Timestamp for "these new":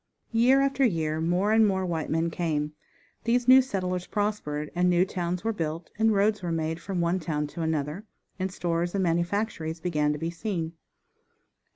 3.25-3.61